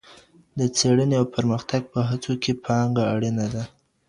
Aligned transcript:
د 0.59 0.61
څیړنې 0.77 1.15
او 1.19 1.25
پرمختګ 1.35 1.81
په 1.93 1.99
هڅو 2.09 2.33
کي 2.43 2.51
پانګه 2.65 3.03
اړینه 3.13 3.45
ده. 3.53 3.63